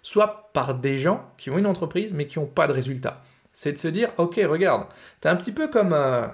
soit 0.00 0.50
par 0.52 0.74
des 0.74 0.96
gens 0.96 1.28
qui 1.36 1.50
ont 1.50 1.58
une 1.58 1.66
entreprise, 1.66 2.12
mais 2.12 2.26
qui 2.26 2.38
n'ont 2.38 2.46
pas 2.46 2.68
de 2.68 2.72
résultat. 2.72 3.22
C'est 3.52 3.72
de 3.72 3.78
se 3.78 3.88
dire, 3.88 4.10
ok, 4.16 4.40
regarde, 4.48 4.86
t'es 5.20 5.28
un 5.28 5.36
petit 5.36 5.52
peu 5.52 5.68
comme... 5.68 5.92
Euh, 5.92 6.26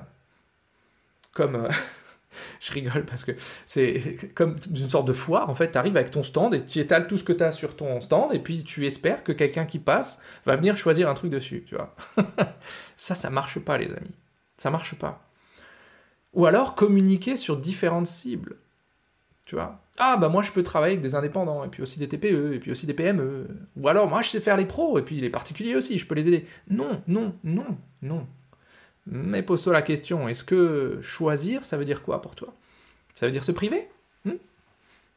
comme... 1.33 1.57
Euh, 1.57 1.69
je 2.61 2.73
rigole 2.73 3.05
parce 3.05 3.25
que 3.25 3.33
c'est 3.67 4.33
comme 4.35 4.57
une 4.69 4.77
sorte 4.77 5.07
de 5.07 5.13
foire. 5.13 5.51
En 5.51 5.55
fait, 5.55 5.73
tu 5.73 5.79
arrives 5.79 5.97
avec 5.97 6.11
ton 6.11 6.23
stand 6.23 6.55
et 6.55 6.65
tu 6.65 6.79
étales 6.79 7.07
tout 7.07 7.17
ce 7.17 7.25
que 7.25 7.33
tu 7.33 7.43
as 7.43 7.53
sur 7.53 7.77
ton 7.77 8.01
stand 8.01 8.33
et 8.33 8.39
puis 8.39 8.65
tu 8.65 8.87
espères 8.87 9.25
que 9.25 9.33
quelqu'un 9.33 9.67
qui 9.67 9.79
passe 9.79 10.21
va 10.45 10.57
venir 10.57 10.77
choisir 10.77 11.09
un 11.09 11.15
truc 11.15 11.31
dessus, 11.31 11.65
tu 11.67 11.75
vois. 11.75 11.95
ça, 12.97 13.15
ça 13.15 13.31
marche 13.31 13.59
pas, 13.59 13.79
les 13.79 13.87
amis. 13.87 14.15
Ça 14.59 14.71
marche 14.71 14.95
pas. 14.95 15.23
Ou 16.35 16.47
alors 16.47 16.75
communiquer 16.75 17.37
sur 17.37 17.57
différentes 17.57 18.07
cibles. 18.07 18.57
Tu 19.47 19.55
vois. 19.55 19.81
Ah, 19.99 20.17
bah 20.19 20.29
moi 20.29 20.43
je 20.43 20.53
peux 20.53 20.63
travailler 20.63 20.95
avec 20.95 21.03
des 21.03 21.15
indépendants, 21.15 21.65
et 21.65 21.69
puis 21.69 21.83
aussi 21.83 21.99
des 21.99 22.09
TPE, 22.09 22.55
et 22.55 22.59
puis 22.59 22.71
aussi 22.71 22.87
des 22.87 22.95
PME. 22.95 23.47
Ou 23.77 23.89
alors 23.89 24.09
moi 24.09 24.21
je 24.21 24.29
sais 24.29 24.41
faire 24.41 24.57
les 24.57 24.67
pros, 24.67 24.99
et 24.99 25.03
puis 25.03 25.21
les 25.21 25.31
particuliers 25.31 25.77
aussi, 25.77 25.99
je 25.99 26.07
peux 26.07 26.15
les 26.15 26.29
aider. 26.29 26.47
Non, 26.69 27.03
non, 27.07 27.35
non, 27.45 27.79
non. 28.03 28.27
Mais 29.07 29.43
pose-toi 29.43 29.73
la 29.73 29.83
question, 29.83 30.29
est-ce 30.29 30.43
que 30.43 30.99
choisir, 31.01 31.65
ça 31.65 31.77
veut 31.77 31.85
dire 31.85 32.03
quoi 32.03 32.21
pour 32.21 32.35
toi? 32.35 32.53
Ça 33.15 33.27
veut 33.27 33.33
dire 33.33 33.45
se 33.45 33.53
priver? 33.53 33.89
Hmm? 34.25 34.35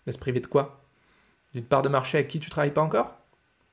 Mais 0.05 0.11
se 0.11 0.19
priver 0.19 0.39
de 0.39 0.47
quoi? 0.47 0.81
D'une 1.53 1.65
part 1.65 1.81
de 1.81 1.89
marché 1.89 2.19
avec 2.19 2.29
qui 2.29 2.39
tu 2.39 2.49
travailles 2.49 2.73
pas 2.73 2.81
encore? 2.81 3.17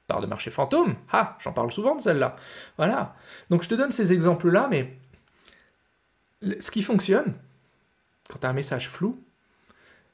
Part 0.07 0.21
de 0.21 0.27
marché 0.27 0.51
fantôme? 0.51 0.95
Ah, 1.13 1.37
j'en 1.41 1.53
parle 1.53 1.71
souvent 1.71 1.95
de 1.97 2.01
celle-là. 2.01 2.37
Voilà. 2.79 3.15
Donc 3.51 3.63
je 3.63 3.69
te 3.69 3.75
donne 3.75 3.91
ces 3.91 4.13
exemples-là, 4.13 4.69
mais 4.71 4.97
ce 6.61 6.71
qui 6.71 6.83
fonctionne, 6.83 7.35
quand 8.29 8.39
tu 8.39 8.47
as 8.47 8.51
un 8.51 8.55
message 8.55 8.89
flou, 8.89 9.23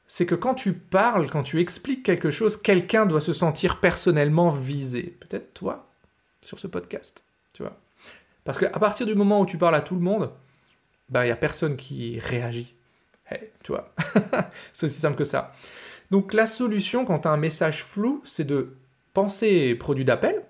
c'est 0.06 0.26
que 0.26 0.34
quand 0.34 0.54
tu 0.54 0.74
parles, 0.74 1.30
quand 1.30 1.42
tu 1.42 1.60
expliques 1.60 2.02
quelque 2.02 2.30
chose, 2.30 2.60
quelqu'un 2.60 3.06
doit 3.06 3.20
se 3.20 3.32
sentir 3.32 3.80
personnellement 3.80 4.50
visé. 4.50 5.16
Peut-être 5.20 5.54
toi, 5.54 5.88
sur 6.42 6.58
ce 6.58 6.66
podcast, 6.66 7.24
tu 7.52 7.62
vois. 7.62 7.78
Parce 8.44 8.58
qu'à 8.58 8.70
partir 8.70 9.06
du 9.06 9.14
moment 9.14 9.40
où 9.40 9.46
tu 9.46 9.58
parles 9.58 9.74
à 9.74 9.80
tout 9.80 9.94
le 9.94 10.00
monde, 10.00 10.32
bah, 11.08 11.24
il 11.24 11.28
n'y 11.28 11.32
a 11.32 11.36
personne 11.36 11.76
qui 11.76 12.18
réagit. 12.18 12.74
tu 13.62 13.72
vois. 13.72 13.94
c'est 14.72 14.86
aussi 14.86 15.00
simple 15.00 15.16
que 15.16 15.24
ça. 15.24 15.52
Donc 16.10 16.34
la 16.34 16.46
solution 16.46 17.04
quand 17.04 17.20
tu 17.20 17.28
as 17.28 17.30
un 17.30 17.36
message 17.36 17.84
flou, 17.84 18.20
c'est 18.24 18.44
de 18.44 18.76
penser 19.14 19.74
produit 19.74 20.04
d'appel 20.04 20.42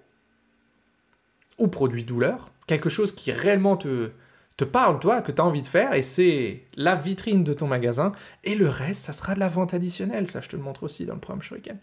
ou 1.58 1.68
produit 1.68 2.04
douleur, 2.04 2.50
quelque 2.66 2.88
chose 2.88 3.14
qui 3.14 3.30
réellement 3.30 3.76
te, 3.76 4.10
te 4.56 4.64
parle, 4.64 4.98
toi, 4.98 5.20
que 5.20 5.32
tu 5.32 5.40
as 5.40 5.44
envie 5.44 5.62
de 5.62 5.66
faire, 5.66 5.92
et 5.94 6.02
c'est 6.02 6.64
la 6.74 6.94
vitrine 6.94 7.44
de 7.44 7.52
ton 7.52 7.66
magasin, 7.66 8.12
et 8.44 8.54
le 8.54 8.68
reste, 8.68 9.04
ça 9.04 9.12
sera 9.12 9.34
de 9.34 9.40
la 9.40 9.48
vente 9.48 9.74
additionnelle, 9.74 10.26
ça 10.26 10.40
je 10.40 10.48
te 10.48 10.56
le 10.56 10.62
montre 10.62 10.82
aussi 10.82 11.06
dans 11.06 11.14
le 11.14 11.20
programme 11.20 11.42
Shuriken. 11.42 11.78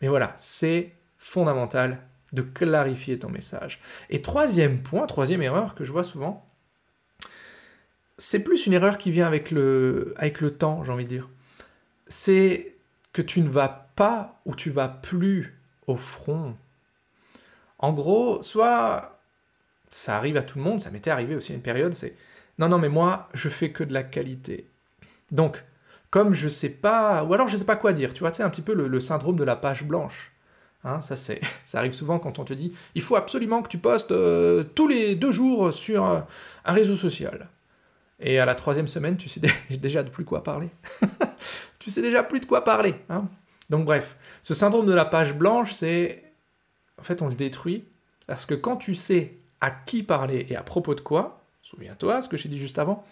Mais 0.00 0.08
voilà, 0.08 0.34
c'est 0.36 0.92
fondamental 1.18 2.02
de 2.32 2.42
clarifier 2.42 3.18
ton 3.18 3.28
message. 3.28 3.80
Et 4.10 4.22
troisième 4.22 4.82
point, 4.82 5.06
troisième 5.06 5.42
erreur 5.42 5.74
que 5.74 5.84
je 5.84 5.92
vois 5.92 6.04
souvent, 6.04 6.48
c'est 8.18 8.42
plus 8.42 8.66
une 8.66 8.72
erreur 8.72 8.98
qui 8.98 9.10
vient 9.10 9.26
avec 9.26 9.50
le, 9.50 10.14
avec 10.16 10.38
temps, 10.58 10.84
j'ai 10.84 10.92
envie 10.92 11.04
de 11.04 11.08
dire. 11.08 11.28
C'est 12.06 12.74
que 13.12 13.22
tu 13.22 13.40
ne 13.40 13.48
vas 13.48 13.90
pas 13.96 14.40
ou 14.44 14.54
tu 14.54 14.70
vas 14.70 14.88
plus 14.88 15.58
au 15.86 15.96
front. 15.96 16.56
En 17.78 17.92
gros, 17.92 18.42
soit 18.42 19.20
ça 19.90 20.16
arrive 20.16 20.36
à 20.36 20.42
tout 20.42 20.58
le 20.58 20.64
monde, 20.64 20.80
ça 20.80 20.90
m'était 20.90 21.10
arrivé 21.10 21.34
aussi 21.34 21.52
à 21.52 21.54
une 21.54 21.62
période, 21.62 21.94
c'est 21.94 22.16
non, 22.58 22.68
non, 22.68 22.78
mais 22.78 22.88
moi, 22.88 23.28
je 23.34 23.48
fais 23.48 23.72
que 23.72 23.84
de 23.84 23.92
la 23.92 24.02
qualité. 24.02 24.68
Donc, 25.30 25.64
comme 26.10 26.34
je 26.34 26.48
sais 26.48 26.68
pas, 26.68 27.24
ou 27.24 27.32
alors 27.34 27.48
je 27.48 27.56
sais 27.56 27.64
pas 27.64 27.76
quoi 27.76 27.92
dire, 27.92 28.12
tu 28.12 28.20
vois, 28.20 28.32
c'est 28.32 28.42
un 28.42 28.50
petit 28.50 28.62
peu 28.62 28.74
le, 28.74 29.00
syndrome 29.00 29.36
de 29.36 29.44
la 29.44 29.56
page 29.56 29.84
blanche. 29.84 30.31
Hein, 30.84 31.00
ça, 31.00 31.16
c'est, 31.16 31.40
ça 31.64 31.78
arrive 31.78 31.92
souvent 31.92 32.18
quand 32.18 32.38
on 32.38 32.44
te 32.44 32.54
dit 32.54 32.72
il 32.94 33.02
faut 33.02 33.16
absolument 33.16 33.62
que 33.62 33.68
tu 33.68 33.78
postes 33.78 34.12
euh, 34.12 34.64
tous 34.74 34.88
les 34.88 35.14
deux 35.14 35.32
jours 35.32 35.72
sur 35.72 36.04
un 36.04 36.26
réseau 36.64 36.96
social. 36.96 37.48
Et 38.22 38.38
à 38.38 38.46
la 38.46 38.54
troisième 38.54 38.88
semaine, 38.88 39.16
tu 39.16 39.28
sais 39.28 39.40
déjà 39.70 40.02
de 40.02 40.10
plus 40.10 40.24
quoi 40.24 40.42
parler. 40.42 40.70
tu 41.78 41.90
sais 41.90 42.02
déjà 42.02 42.22
plus 42.22 42.40
de 42.40 42.46
quoi 42.46 42.64
parler. 42.64 42.94
Hein. 43.10 43.26
Donc 43.68 43.84
bref, 43.84 44.16
ce 44.42 44.54
syndrome 44.54 44.86
de 44.86 44.94
la 44.94 45.04
page 45.04 45.34
blanche, 45.34 45.72
c'est... 45.72 46.22
En 46.98 47.02
fait, 47.02 47.20
on 47.20 47.28
le 47.28 47.34
détruit 47.34 47.84
parce 48.26 48.46
que 48.46 48.54
quand 48.54 48.76
tu 48.76 48.94
sais 48.94 49.34
à 49.60 49.70
qui 49.70 50.02
parler 50.02 50.46
et 50.48 50.56
à 50.56 50.62
propos 50.62 50.94
de 50.94 51.00
quoi, 51.00 51.42
souviens-toi 51.62 52.22
ce 52.22 52.28
que 52.28 52.36
j'ai 52.36 52.48
dit 52.48 52.58
juste 52.58 52.78
avant, 52.78 53.04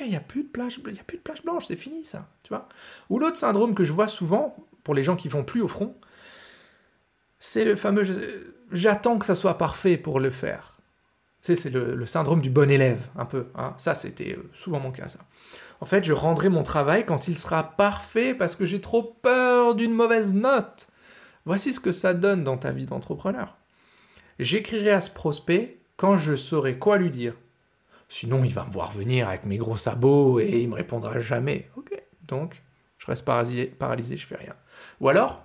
il 0.00 0.08
n'y 0.08 0.16
a 0.16 0.20
plus 0.20 0.42
de 0.42 0.48
plage, 0.48 0.80
il 0.84 0.98
a 0.98 1.04
plus 1.04 1.18
de 1.18 1.22
plage 1.22 1.42
blanche, 1.42 1.64
c'est 1.66 1.76
fini 1.76 2.04
ça, 2.04 2.28
tu 2.42 2.48
vois? 2.48 2.68
Ou 3.10 3.18
l'autre 3.18 3.36
syndrome 3.36 3.74
que 3.74 3.84
je 3.84 3.92
vois 3.92 4.08
souvent 4.08 4.56
pour 4.84 4.94
les 4.94 5.02
gens 5.02 5.16
qui 5.16 5.28
vont 5.28 5.44
plus 5.44 5.60
au 5.60 5.68
front, 5.68 5.94
c'est 7.38 7.64
le 7.64 7.76
fameux 7.76 8.04
j'attends 8.72 9.18
que 9.18 9.26
ça 9.26 9.34
soit 9.34 9.58
parfait 9.58 9.96
pour 9.96 10.20
le 10.20 10.30
faire. 10.30 10.78
Tu 11.42 11.54
sais, 11.54 11.56
c'est 11.56 11.70
le, 11.70 12.04
syndrome 12.04 12.40
du 12.40 12.50
bon 12.50 12.70
élève, 12.70 13.06
un 13.16 13.24
peu. 13.24 13.46
Hein. 13.54 13.74
Ça, 13.78 13.94
c'était 13.94 14.34
euh, 14.36 14.50
souvent 14.52 14.80
mon 14.80 14.90
cas. 14.90 15.06
En 15.80 15.86
fait, 15.86 16.04
je 16.04 16.12
rendrai 16.12 16.48
mon 16.48 16.64
travail 16.64 17.06
quand 17.06 17.28
il 17.28 17.36
sera 17.36 17.62
parfait 17.62 18.34
parce 18.34 18.56
que 18.56 18.66
j'ai 18.66 18.80
trop 18.80 19.02
peur 19.22 19.76
d'une 19.76 19.94
mauvaise 19.94 20.34
note. 20.34 20.88
Voici 21.44 21.72
ce 21.72 21.80
que 21.80 21.92
ça 21.92 22.12
donne 22.12 22.42
dans 22.42 22.58
ta 22.58 22.72
vie 22.72 22.86
d'entrepreneur. 22.86 23.56
J'écrirai 24.40 24.90
à 24.90 25.00
ce 25.00 25.10
prospect 25.10 25.78
quand 25.96 26.14
je 26.14 26.34
saurai 26.34 26.78
quoi 26.78 26.98
lui 26.98 27.10
dire. 27.10 27.34
Sinon, 28.08 28.42
il 28.42 28.52
va 28.52 28.64
me 28.64 28.70
voir 28.70 28.90
venir 28.90 29.28
avec 29.28 29.44
mes 29.44 29.58
gros 29.58 29.76
sabots 29.76 30.40
et 30.40 30.60
il 30.60 30.68
me 30.68 30.74
répondra 30.74 31.20
jamais. 31.20 31.70
Ok, 31.76 31.92
donc 32.26 32.62
je 32.98 33.06
reste 33.06 33.24
paralysé, 33.24 33.66
paralysé 33.66 34.16
je 34.16 34.26
fais 34.26 34.36
rien. 34.36 34.54
Ou 35.00 35.08
alors, 35.08 35.44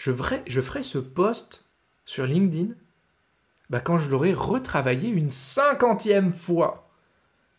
je 0.00 0.12
ferai, 0.12 0.82
ce 0.82 0.96
post 0.96 1.66
sur 2.06 2.24
LinkedIn 2.24 2.72
bah, 3.68 3.80
quand 3.80 3.98
je 3.98 4.08
l'aurai 4.08 4.32
retravaillé 4.32 5.10
une 5.10 5.30
cinquantième 5.30 6.32
fois. 6.32 6.90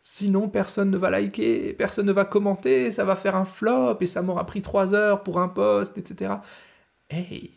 Sinon, 0.01 0.50
personne 0.50 0.89
ne 0.89 0.98
va 0.98 1.12
liker, 1.12 1.74
personne 1.74 2.07
ne 2.07 2.12
va 2.12 2.25
commenter, 2.25 2.91
ça 2.91 3.05
va 3.05 3.15
faire 3.15 3.36
un 3.36 3.45
flop 3.45 3.98
et 4.01 4.07
ça 4.07 4.24
m'aura 4.24 4.48
pris 4.48 4.63
trois 4.63 4.95
heures 4.95 5.21
pour 5.21 5.39
un 5.39 5.50
post, 5.50 6.00
etc. 6.00 6.33
Hey, 7.12 7.51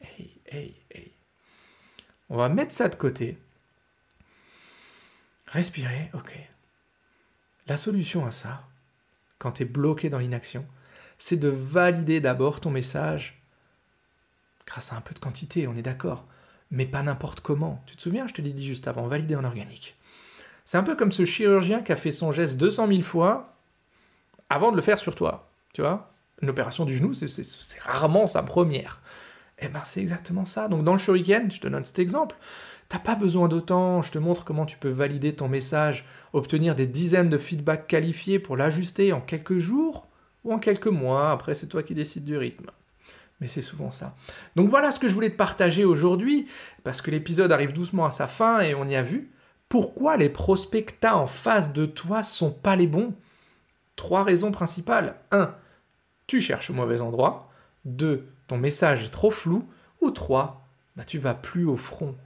hey, 0.00 0.30
hey, 0.46 0.74
hey. 0.90 1.12
On 2.30 2.38
va 2.38 2.48
mettre 2.48 2.72
ça 2.72 2.88
de 2.88 2.94
côté 2.94 3.36
Respirer, 5.48 6.10
ok. 6.14 6.38
La 7.66 7.76
solution 7.76 8.24
à 8.24 8.30
ça, 8.30 8.64
quand 9.38 9.52
tu 9.52 9.64
es 9.64 9.66
bloqué 9.66 10.08
dans 10.08 10.18
l'inaction, 10.18 10.64
c'est 11.18 11.36
de 11.36 11.48
valider 11.48 12.20
d'abord 12.20 12.60
ton 12.60 12.70
message 12.70 13.39
grâce 14.70 14.92
à 14.92 14.96
un 14.96 15.00
peu 15.00 15.14
de 15.14 15.18
quantité, 15.18 15.66
on 15.66 15.74
est 15.74 15.82
d'accord, 15.82 16.26
mais 16.70 16.86
pas 16.86 17.02
n'importe 17.02 17.40
comment. 17.40 17.82
Tu 17.86 17.96
te 17.96 18.02
souviens, 18.02 18.26
je 18.28 18.34
te 18.34 18.40
l'ai 18.40 18.52
dit 18.52 18.64
juste 18.64 18.86
avant, 18.86 19.08
valider 19.08 19.34
en 19.34 19.44
organique. 19.44 19.96
C'est 20.64 20.78
un 20.78 20.84
peu 20.84 20.94
comme 20.94 21.10
ce 21.10 21.24
chirurgien 21.24 21.82
qui 21.82 21.90
a 21.90 21.96
fait 21.96 22.12
son 22.12 22.30
geste 22.30 22.56
200 22.58 22.86
000 22.86 23.02
fois 23.02 23.56
avant 24.48 24.70
de 24.70 24.76
le 24.76 24.82
faire 24.82 25.00
sur 25.00 25.16
toi. 25.16 25.50
Tu 25.74 25.80
vois 25.80 26.12
Une 26.40 26.50
opération 26.50 26.84
du 26.84 26.94
genou, 26.94 27.14
c'est 27.14 27.80
rarement 27.80 28.28
sa 28.28 28.44
première. 28.44 29.00
Eh 29.58 29.68
ben, 29.68 29.82
c'est 29.84 30.00
exactement 30.00 30.44
ça. 30.44 30.68
Donc, 30.68 30.84
dans 30.84 30.92
le 30.92 30.98
shuriken, 30.98 31.50
je 31.50 31.60
te 31.60 31.66
donne 31.66 31.84
cet 31.84 31.98
exemple. 31.98 32.36
T'as 32.88 33.00
pas 33.00 33.16
besoin 33.16 33.48
d'autant, 33.48 34.02
je 34.02 34.12
te 34.12 34.18
montre 34.18 34.44
comment 34.44 34.66
tu 34.66 34.78
peux 34.78 34.88
valider 34.88 35.34
ton 35.34 35.48
message, 35.48 36.04
obtenir 36.32 36.76
des 36.76 36.86
dizaines 36.86 37.28
de 37.28 37.38
feedbacks 37.38 37.86
qualifiés 37.86 38.38
pour 38.38 38.56
l'ajuster 38.56 39.12
en 39.12 39.20
quelques 39.20 39.58
jours 39.58 40.08
ou 40.44 40.52
en 40.52 40.58
quelques 40.58 40.86
mois, 40.86 41.30
après 41.30 41.54
c'est 41.54 41.68
toi 41.68 41.82
qui 41.82 41.94
décides 41.94 42.24
du 42.24 42.36
rythme. 42.36 42.66
Mais 43.40 43.48
c'est 43.48 43.62
souvent 43.62 43.90
ça. 43.90 44.14
Donc 44.56 44.68
voilà 44.68 44.90
ce 44.90 45.00
que 45.00 45.08
je 45.08 45.14
voulais 45.14 45.30
te 45.30 45.36
partager 45.36 45.84
aujourd'hui, 45.84 46.46
parce 46.84 47.00
que 47.00 47.10
l'épisode 47.10 47.52
arrive 47.52 47.72
doucement 47.72 48.04
à 48.04 48.10
sa 48.10 48.26
fin 48.26 48.60
et 48.60 48.74
on 48.74 48.86
y 48.86 48.96
a 48.96 49.02
vu. 49.02 49.32
Pourquoi 49.68 50.16
les 50.16 50.28
prospects 50.28 50.98
que 51.00 51.06
en 51.06 51.26
face 51.26 51.72
de 51.72 51.86
toi 51.86 52.22
sont 52.22 52.50
pas 52.50 52.76
les 52.76 52.86
bons? 52.86 53.14
Trois 53.96 54.24
raisons 54.24 54.50
principales. 54.50 55.14
1. 55.30 55.54
Tu 56.26 56.40
cherches 56.40 56.70
au 56.70 56.74
mauvais 56.74 57.00
endroit. 57.00 57.50
2. 57.84 58.26
Ton 58.46 58.58
message 58.58 59.04
est 59.04 59.10
trop 59.10 59.30
flou. 59.30 59.68
Ou 60.00 60.10
3. 60.10 60.66
Bah, 60.96 61.04
tu 61.04 61.18
vas 61.18 61.34
plus 61.34 61.66
au 61.66 61.76
front 61.76 62.16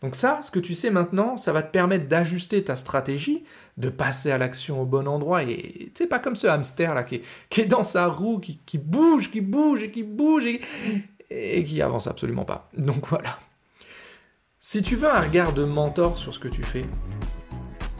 donc 0.00 0.14
ça, 0.14 0.40
ce 0.42 0.50
que 0.50 0.58
tu 0.58 0.74
sais 0.74 0.90
maintenant, 0.90 1.36
ça 1.36 1.52
va 1.52 1.62
te 1.62 1.70
permettre 1.70 2.08
d'ajuster 2.08 2.64
ta 2.64 2.76
stratégie, 2.76 3.44
de 3.76 3.88
passer 3.88 4.30
à 4.30 4.38
l'action 4.38 4.82
au 4.82 4.84
bon 4.84 5.06
endroit. 5.06 5.42
Et 5.44 5.92
tu 5.94 6.06
pas 6.06 6.18
comme 6.18 6.36
ce 6.36 6.46
hamster 6.46 6.94
là 6.94 7.04
qui 7.04 7.22
est, 7.56 7.64
dans 7.66 7.84
sa 7.84 8.06
roue, 8.06 8.40
qui, 8.40 8.78
bouge, 8.78 9.30
qui 9.30 9.40
bouge 9.40 9.82
et 9.84 9.90
qui 9.90 10.02
bouge 10.02 10.44
et, 10.44 10.60
et 11.30 11.64
qui 11.64 11.80
avance 11.80 12.06
absolument 12.06 12.44
pas. 12.44 12.68
Donc 12.76 13.06
voilà. 13.08 13.38
Si 14.60 14.82
tu 14.82 14.96
veux 14.96 15.08
un 15.08 15.20
regard 15.20 15.52
de 15.52 15.64
mentor 15.64 16.18
sur 16.18 16.32
ce 16.34 16.38
que 16.38 16.48
tu 16.48 16.62
fais, 16.62 16.84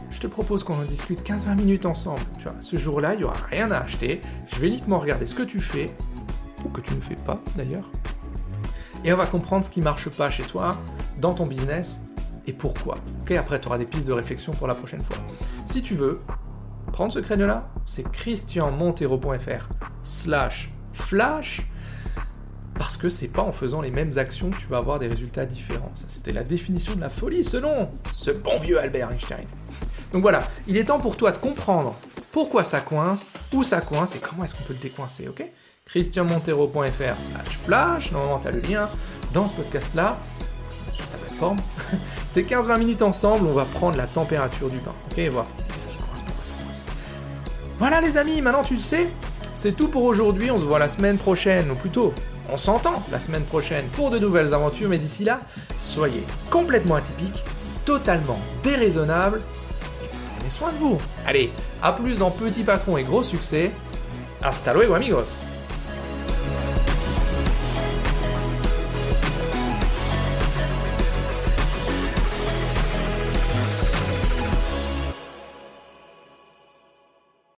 je 0.09 0.19
te 0.19 0.27
propose 0.27 0.63
qu'on 0.63 0.75
en 0.75 0.85
discute 0.85 1.23
15-20 1.23 1.55
minutes 1.55 1.85
ensemble. 1.85 2.21
Tu 2.37 2.43
vois, 2.43 2.55
ce 2.59 2.77
jour-là, 2.77 3.15
il 3.15 3.17
n'y 3.17 3.23
aura 3.23 3.35
rien 3.49 3.71
à 3.71 3.79
acheter. 3.79 4.21
Je 4.47 4.55
vais 4.57 4.67
uniquement 4.67 4.99
regarder 4.99 5.25
ce 5.25 5.35
que 5.35 5.43
tu 5.43 5.59
fais, 5.59 5.89
ou 6.63 6.69
que 6.69 6.81
tu 6.81 6.93
ne 6.93 7.01
fais 7.01 7.15
pas 7.15 7.41
d'ailleurs, 7.55 7.89
et 9.03 9.13
on 9.13 9.17
va 9.17 9.25
comprendre 9.25 9.65
ce 9.65 9.69
qui 9.69 9.81
marche 9.81 10.09
pas 10.09 10.29
chez 10.29 10.43
toi, 10.43 10.77
dans 11.19 11.33
ton 11.33 11.45
business, 11.45 12.01
et 12.47 12.53
pourquoi. 12.53 12.97
Ok, 13.21 13.31
après 13.31 13.59
tu 13.59 13.67
auras 13.67 13.77
des 13.77 13.85
pistes 13.85 14.07
de 14.07 14.13
réflexion 14.13 14.53
pour 14.53 14.67
la 14.67 14.75
prochaine 14.75 15.03
fois. 15.03 15.17
Si 15.65 15.81
tu 15.81 15.95
veux, 15.95 16.21
prendre 16.91 17.11
ce 17.11 17.19
créneau-là, 17.19 17.69
c'est 17.85 18.09
christianmontero.fr 18.11 19.69
slash 20.03 20.71
flash 20.93 21.65
parce 22.75 22.97
que 22.97 23.07
c'est 23.07 23.27
pas 23.27 23.43
en 23.43 23.51
faisant 23.51 23.81
les 23.81 23.91
mêmes 23.91 24.11
actions 24.17 24.49
que 24.49 24.57
tu 24.57 24.67
vas 24.67 24.77
avoir 24.77 24.99
des 24.99 25.07
résultats 25.07 25.45
différents. 25.45 25.91
Ça, 25.93 26.05
c'était 26.07 26.31
la 26.31 26.43
définition 26.43 26.95
de 26.95 27.01
la 27.01 27.09
folie 27.09 27.43
selon 27.43 27.89
ce 28.11 28.31
bon 28.31 28.57
vieux 28.59 28.79
Albert 28.79 29.11
Einstein. 29.11 29.45
Donc 30.11 30.21
voilà, 30.21 30.43
il 30.67 30.77
est 30.77 30.85
temps 30.85 30.99
pour 30.99 31.15
toi 31.15 31.31
de 31.31 31.37
comprendre 31.37 31.95
pourquoi 32.31 32.63
ça 32.63 32.81
coince, 32.81 33.31
où 33.51 33.63
ça 33.63 33.81
coince 33.81 34.15
et 34.15 34.19
comment 34.19 34.43
est-ce 34.43 34.55
qu'on 34.55 34.63
peut 34.63 34.73
le 34.73 34.79
décoincer, 34.79 35.27
ok? 35.27 35.43
christianmontero.fr 35.85 37.19
slash 37.19 37.57
flash, 37.65 38.11
normalement 38.11 38.39
tu 38.39 38.47
as 38.47 38.51
le 38.51 38.61
lien 38.61 38.89
dans 39.33 39.47
ce 39.47 39.53
podcast-là, 39.53 40.17
sur 40.91 41.07
ta 41.09 41.17
plateforme. 41.17 41.59
C'est 42.29 42.43
15-20 42.43 42.79
minutes 42.79 43.01
ensemble, 43.01 43.47
on 43.47 43.53
va 43.53 43.65
prendre 43.65 43.97
la 43.97 44.07
température 44.07 44.69
du 44.69 44.77
bain, 44.77 44.93
ok, 45.11 45.19
voir 45.31 45.47
ce 45.47 45.53
qui, 45.53 45.61
ce 45.77 45.87
qui 45.87 45.97
pourquoi 45.97 46.43
ça 46.43 46.53
coince. 46.63 46.87
Voilà 47.79 48.01
les 48.01 48.17
amis, 48.17 48.41
maintenant 48.41 48.63
tu 48.63 48.75
le 48.75 48.79
sais, 48.79 49.09
c'est 49.55 49.75
tout 49.75 49.87
pour 49.87 50.03
aujourd'hui, 50.03 50.51
on 50.51 50.57
se 50.57 50.63
voit 50.63 50.79
la 50.79 50.87
semaine 50.87 51.17
prochaine, 51.17 51.69
ou 51.71 51.75
plutôt, 51.75 52.13
on 52.49 52.57
s'entend 52.57 53.03
la 53.11 53.19
semaine 53.19 53.43
prochaine 53.43 53.87
pour 53.93 54.09
de 54.09 54.19
nouvelles 54.19 54.53
aventures, 54.53 54.89
mais 54.89 54.99
d'ici 54.99 55.23
là, 55.23 55.41
soyez 55.79 56.23
complètement 56.49 56.95
atypiques, 56.95 57.43
totalement 57.85 58.39
déraisonnables, 58.63 59.41
et 60.03 60.07
prenez 60.35 60.49
soin 60.49 60.71
de 60.71 60.77
vous. 60.77 60.97
Allez, 61.25 61.51
à 61.81 61.91
plus 61.93 62.17
dans 62.17 62.31
Petit 62.31 62.63
Patron 62.63 62.97
et 62.97 63.03
Gros 63.03 63.23
Succès, 63.23 63.71
Hasta 64.43 64.73
luego 64.73 64.93
amigos 64.93 65.45